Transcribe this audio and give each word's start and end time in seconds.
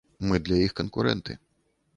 Мы 0.31 0.39
для 0.47 0.57
іх 0.69 0.73
канкурэнты. 0.81 1.37